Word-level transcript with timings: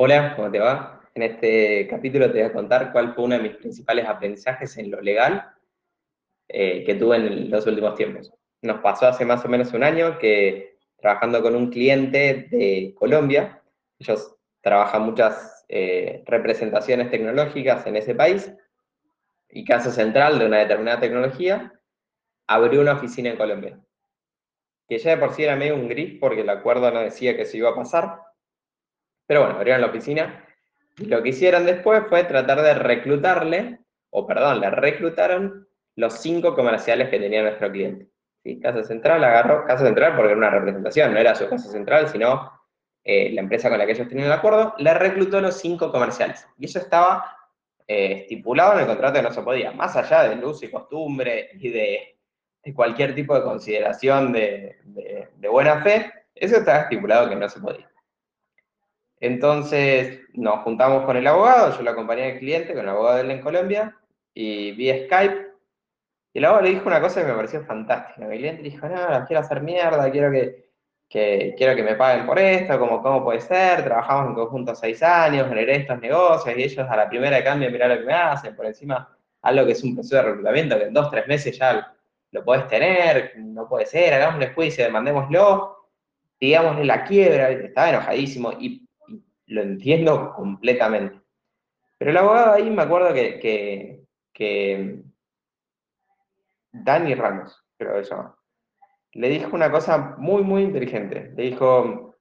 Hola, 0.00 0.36
¿cómo 0.36 0.48
te 0.48 0.60
va? 0.60 1.00
En 1.12 1.24
este 1.24 1.88
capítulo 1.88 2.30
te 2.30 2.38
voy 2.38 2.48
a 2.48 2.52
contar 2.52 2.92
cuál 2.92 3.14
fue 3.14 3.24
uno 3.24 3.34
de 3.34 3.42
mis 3.42 3.56
principales 3.56 4.06
aprendizajes 4.06 4.78
en 4.78 4.92
lo 4.92 5.00
legal 5.00 5.50
eh, 6.46 6.84
que 6.84 6.94
tuve 6.94 7.16
en 7.16 7.50
los 7.50 7.66
últimos 7.66 7.96
tiempos. 7.96 8.32
Nos 8.62 8.78
pasó 8.80 9.08
hace 9.08 9.24
más 9.24 9.44
o 9.44 9.48
menos 9.48 9.72
un 9.72 9.82
año 9.82 10.16
que 10.20 10.78
trabajando 10.98 11.42
con 11.42 11.56
un 11.56 11.70
cliente 11.70 12.46
de 12.48 12.94
Colombia, 12.96 13.60
ellos 13.98 14.36
trabajan 14.60 15.02
muchas 15.02 15.64
eh, 15.68 16.22
representaciones 16.26 17.10
tecnológicas 17.10 17.84
en 17.88 17.96
ese 17.96 18.14
país, 18.14 18.54
y 19.48 19.64
Caso 19.64 19.90
Central 19.90 20.38
de 20.38 20.46
una 20.46 20.58
determinada 20.58 21.00
tecnología 21.00 21.72
abrió 22.46 22.82
una 22.82 22.92
oficina 22.92 23.30
en 23.30 23.36
Colombia. 23.36 23.80
Que 24.88 24.98
ya 24.98 25.10
de 25.10 25.16
por 25.16 25.34
sí 25.34 25.42
era 25.42 25.56
medio 25.56 25.74
un 25.74 25.88
gris 25.88 26.18
porque 26.20 26.42
el 26.42 26.50
acuerdo 26.50 26.88
no 26.92 27.00
decía 27.00 27.36
que 27.36 27.46
se 27.46 27.56
iba 27.56 27.70
a 27.70 27.74
pasar. 27.74 28.27
Pero 29.28 29.42
bueno, 29.42 29.56
abrieron 29.56 29.82
la 29.82 29.88
oficina 29.88 30.44
y 30.96 31.04
lo 31.04 31.22
que 31.22 31.28
hicieron 31.28 31.66
después 31.66 32.02
fue 32.08 32.24
tratar 32.24 32.62
de 32.62 32.74
reclutarle, 32.74 33.78
o 34.10 34.26
perdón, 34.26 34.60
le 34.60 34.70
reclutaron 34.70 35.68
los 35.94 36.14
cinco 36.14 36.56
comerciales 36.56 37.10
que 37.10 37.20
tenía 37.20 37.42
nuestro 37.42 37.70
cliente. 37.70 38.08
Casa 38.62 38.82
Central 38.82 39.22
agarró, 39.22 39.66
Casa 39.66 39.84
Central 39.84 40.16
porque 40.16 40.30
era 40.30 40.38
una 40.38 40.50
representación, 40.50 41.12
no 41.12 41.18
era 41.18 41.34
su 41.34 41.46
casa 41.48 41.70
central, 41.70 42.08
sino 42.08 42.50
eh, 43.04 43.30
la 43.32 43.42
empresa 43.42 43.68
con 43.68 43.78
la 43.78 43.84
que 43.84 43.92
ellos 43.92 44.08
tenían 44.08 44.28
el 44.28 44.32
acuerdo, 44.32 44.74
le 44.78 44.94
reclutó 44.94 45.40
los 45.40 45.56
cinco 45.58 45.92
comerciales. 45.92 46.46
Y 46.56 46.64
eso 46.64 46.78
estaba 46.78 47.36
eh, 47.86 48.20
estipulado 48.20 48.74
en 48.74 48.80
el 48.80 48.86
contrato 48.86 49.14
que 49.16 49.22
no 49.22 49.32
se 49.32 49.42
podía, 49.42 49.72
más 49.72 49.94
allá 49.96 50.22
de 50.24 50.36
luz 50.36 50.62
y 50.62 50.70
costumbre 50.70 51.50
y 51.54 51.68
de, 51.68 52.16
cualquier 52.74 53.14
tipo 53.14 53.34
de 53.34 53.42
consideración 53.42 54.32
de, 54.32 54.78
buena 55.50 55.82
fe, 55.82 56.10
eso 56.34 56.56
estaba 56.56 56.80
estipulado 56.80 57.28
que 57.28 57.36
no 57.36 57.48
se 57.48 57.60
podía. 57.60 57.90
Entonces 59.20 60.20
nos 60.34 60.60
juntamos 60.60 61.04
con 61.04 61.16
el 61.16 61.26
abogado, 61.26 61.76
yo 61.76 61.82
lo 61.82 61.90
acompañé 61.90 62.32
al 62.32 62.38
cliente, 62.38 62.74
con 62.74 62.82
el 62.82 62.88
abogado 62.88 63.16
de 63.16 63.22
él 63.22 63.30
en 63.30 63.40
Colombia, 63.40 63.96
y 64.34 64.72
vía 64.72 65.04
Skype, 65.06 65.48
y 66.32 66.38
el 66.38 66.44
abogado 66.44 66.66
le 66.66 66.74
dijo 66.74 66.86
una 66.86 67.00
cosa 67.00 67.22
que 67.22 67.28
me 67.28 67.34
pareció 67.34 67.64
fantástica. 67.64 68.26
Mi 68.26 68.38
cliente 68.38 68.62
dijo, 68.62 68.88
no, 68.88 69.24
quiero 69.26 69.40
hacer 69.40 69.62
mierda, 69.62 70.10
quiero 70.10 70.30
que 70.30 70.68
que 71.08 71.54
quiero 71.56 71.74
que 71.74 71.82
me 71.82 71.94
paguen 71.94 72.26
por 72.26 72.38
esto, 72.38 72.78
como 72.78 73.02
cómo 73.02 73.24
puede 73.24 73.40
ser, 73.40 73.82
trabajamos 73.82 74.28
en 74.28 74.34
conjunto 74.34 74.74
seis 74.74 75.02
años, 75.02 75.48
generé 75.48 75.76
estos 75.76 75.98
negocios 76.00 76.56
y 76.56 76.62
ellos 76.62 76.86
a 76.88 76.96
la 76.96 77.08
primera 77.08 77.36
de 77.36 77.44
cambio 77.44 77.70
mirá 77.70 77.88
lo 77.88 77.98
que 77.98 78.04
me 78.04 78.12
hacen, 78.12 78.54
por 78.54 78.66
encima 78.66 79.08
algo 79.40 79.64
que 79.64 79.72
es 79.72 79.82
un 79.82 79.94
proceso 79.94 80.16
de 80.16 80.22
reclutamiento 80.22 80.78
que 80.78 80.84
en 80.84 80.92
dos, 80.92 81.10
tres 81.10 81.26
meses 81.26 81.56
ya 81.56 81.94
lo 82.30 82.44
podés 82.44 82.68
tener, 82.68 83.32
no 83.38 83.66
puede 83.66 83.86
ser, 83.86 84.12
hagamos 84.12 84.44
un 84.44 84.54
juicio, 84.54 84.84
demandémoslo, 84.84 85.86
digámosle 86.38 86.84
la 86.84 87.04
quiebra, 87.04 87.50
estaba 87.50 87.88
enojadísimo 87.88 88.52
y, 88.60 88.86
lo 89.48 89.62
entiendo 89.62 90.32
completamente. 90.34 91.20
Pero 91.98 92.10
el 92.12 92.16
abogado 92.16 92.52
ahí 92.54 92.70
me 92.70 92.82
acuerdo 92.82 93.12
que, 93.12 94.04
que, 94.32 95.02
Dani 96.72 97.14
Ramos, 97.14 97.64
creo 97.76 97.96
que 97.96 98.04
se 98.04 98.14
le 99.12 99.28
dijo 99.28 99.56
una 99.56 99.70
cosa 99.70 100.14
muy, 100.18 100.42
muy 100.42 100.62
inteligente. 100.62 101.32
Le 101.34 101.44
dijo, 101.44 102.14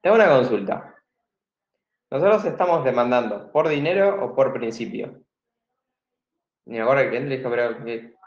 tengo 0.00 0.16
una 0.16 0.28
consulta. 0.28 0.94
Nosotros 2.10 2.44
estamos 2.44 2.84
demandando 2.84 3.50
por 3.50 3.68
dinero 3.68 4.24
o 4.24 4.34
por 4.34 4.52
principio. 4.52 5.22
Y 6.66 6.72
me 6.72 6.80
acuerdo 6.80 7.02
el 7.02 7.28
le 7.28 7.38
dijo, 7.38 7.50
pero 7.50 7.76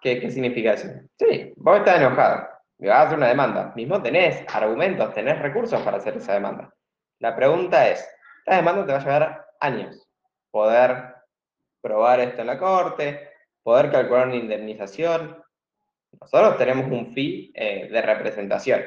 ¿qué, 0.01 0.29
significa 0.31 0.73
eso? 0.73 0.87
Sí, 1.17 1.53
vos 1.57 1.77
estás 1.77 2.01
enojado. 2.01 2.47
Me 2.79 2.89
vas 2.89 2.97
a 2.97 3.01
hacer 3.03 3.17
una 3.17 3.27
demanda. 3.27 3.71
Mismo 3.75 4.01
tenés 4.01 4.43
argumentos, 4.53 5.13
tenés 5.13 5.39
recursos 5.39 5.81
para 5.81 5.97
hacer 5.97 6.17
esa 6.17 6.33
demanda. 6.33 6.73
La 7.23 7.33
pregunta 7.33 7.87
es, 7.87 8.05
esta 8.39 8.57
demanda 8.57 8.85
te 8.85 8.91
va 8.91 8.97
a 8.97 9.01
llevar 9.01 9.47
años. 9.61 10.09
Poder 10.51 11.15
probar 11.81 12.19
esto 12.19 12.41
en 12.41 12.47
la 12.47 12.59
corte, 12.59 13.29
poder 13.63 13.89
calcular 13.89 14.27
una 14.27 14.35
indemnización, 14.35 15.41
nosotros 16.19 16.57
tenemos 16.57 16.91
un 16.91 17.13
fee 17.13 17.53
eh, 17.55 17.87
de 17.89 18.01
representación, 18.01 18.83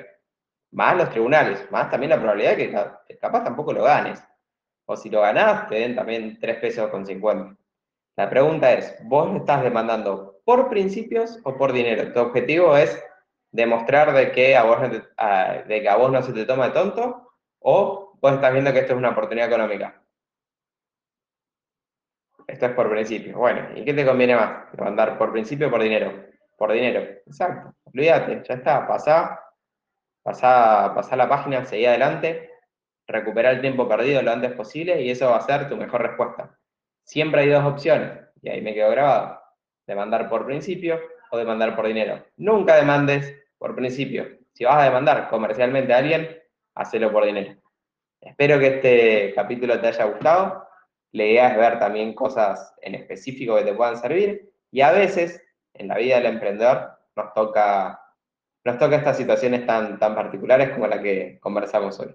más 0.73 0.99
los 0.99 1.09
tribunales, 1.09 1.67
más 1.71 1.91
también 1.91 2.11
la 2.11 2.19
probabilidad 2.19 2.57
de 2.57 2.97
que 3.09 3.19
capaz 3.19 3.43
tampoco 3.43 3.73
lo 3.73 3.85
ganes. 3.85 4.23
O 4.85 4.99
si 4.99 5.09
lo 5.09 5.23
ganás, 5.23 5.67
te 5.71 5.77
den 5.77 5.97
también 5.97 6.39
3 6.39 6.59
pesos 6.59 6.91
con 6.91 7.07
50. 7.07 7.57
La 8.19 8.29
pregunta 8.29 8.71
es, 8.71 8.99
¿vos 9.05 9.35
estás 9.35 9.63
demandando 9.63 10.43
por 10.45 10.69
principios 10.69 11.41
o 11.45 11.57
por 11.57 11.73
dinero? 11.73 12.13
Tu 12.13 12.21
objetivo 12.21 12.77
es 12.77 13.03
demostrar 13.51 14.13
de 14.13 14.31
que 14.31 14.55
a 14.55 14.65
vos 14.65 14.79
no, 14.79 14.89
de 14.89 15.81
que 15.81 15.89
a 15.89 15.97
vos 15.97 16.13
no 16.13 16.23
se 16.23 16.35
te 16.35 16.45
toma 16.45 16.67
de 16.67 16.75
tonto 16.75 17.33
o 17.61 18.06
vos 18.27 18.35
estás 18.35 18.53
viendo 18.53 18.73
que 18.73 18.81
esto 18.81 18.93
es 18.93 18.99
una 18.99 19.11
oportunidad 19.11 19.47
económica. 19.47 20.03
Esto 22.49 22.67
es 22.67 22.73
por 22.73 22.91
principio. 22.91 23.39
Bueno, 23.39 23.69
¿y 23.77 23.85
qué 23.85 23.95
te 23.95 24.05
conviene 24.05 24.35
más? 24.35 24.73
¿Demandar 24.73 25.17
por 25.17 25.31
principio 25.31 25.69
o 25.69 25.71
por 25.71 25.81
dinero? 25.81 26.13
Por 26.57 26.73
dinero, 26.73 27.01
exacto. 27.01 27.75
Olvídate, 27.85 28.43
ya 28.49 28.55
está, 28.55 28.87
pasá, 28.89 29.41
pasá, 30.25 30.93
pasá 30.93 31.15
la 31.15 31.29
página, 31.29 31.65
seguí 31.65 31.87
adelante, 31.87 32.51
recupera 33.07 33.51
el 33.53 33.61
tiempo 33.61 33.89
perdido 33.89 34.23
lo 34.23 34.33
antes 34.33 34.53
posible 34.53 35.01
y 35.03 35.11
eso 35.11 35.31
va 35.31 35.37
a 35.37 35.43
ser 35.43 35.69
tu 35.69 35.77
mejor 35.77 36.03
respuesta. 36.03 36.59
Siempre 37.05 37.43
hay 37.43 37.51
dos 37.51 37.65
opciones, 37.65 38.11
y 38.43 38.49
ahí 38.49 38.61
me 38.61 38.75
quedo 38.75 38.91
grabado, 38.91 39.41
demandar 39.87 40.29
por 40.29 40.47
principio 40.47 40.99
o 41.31 41.39
demandar 41.39 41.77
por 41.77 41.87
dinero. 41.87 42.25
Nunca 42.37 42.75
demandes 42.75 43.37
por 43.59 43.77
principio. 43.77 44.27
Si 44.53 44.65
vas 44.65 44.79
a 44.79 44.85
demandar 44.85 45.29
comercialmente 45.29 45.93
a 45.93 45.99
alguien, 45.99 46.43
hacelo 46.75 47.13
por 47.13 47.25
dinero. 47.25 47.57
Espero 48.21 48.59
que 48.59 48.67
este 48.67 49.33
capítulo 49.35 49.81
te 49.81 49.89
haya 49.89 50.05
gustado. 50.05 50.69
La 51.13 51.25
idea 51.25 51.49
es 51.49 51.57
ver 51.57 51.79
también 51.79 52.15
cosas 52.15 52.75
en 52.83 52.95
específico 52.95 53.57
que 53.57 53.65
te 53.65 53.75
puedan 53.75 53.97
servir 53.97 54.53
y 54.71 54.81
a 54.81 54.93
veces 54.93 55.43
en 55.75 55.89
la 55.89 55.97
vida 55.99 56.17
del 56.17 56.27
emprendedor 56.27 56.91
nos 57.15 57.33
toca, 57.33 58.01
nos 58.65 58.79
toca 58.79 58.97
estas 58.97 59.17
situaciones 59.17 59.67
tan, 59.67 59.99
tan 59.99 60.15
particulares 60.15 60.71
como 60.71 60.87
la 60.87 61.01
que 61.01 61.39
conversamos 61.41 61.99
hoy. 62.01 62.15